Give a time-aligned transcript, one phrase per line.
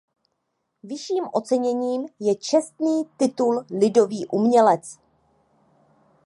[0.83, 4.97] Vyšším oceněním je čestný titul Lidový umělec.